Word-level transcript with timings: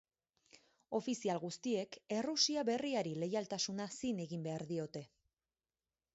Ofizial 0.99 1.41
guztiek 1.43 1.97
Errusia 2.21 2.65
Berriari 2.71 3.15
leialtasuna 3.25 3.89
zin 4.01 4.25
egin 4.27 4.49
behar 4.51 4.67
diote. 4.75 5.07